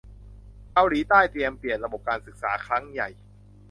[0.73, 3.09] เกาหลีใต้เตรียมเปลี่ยนระบบการศึกษาครั้งใหญ่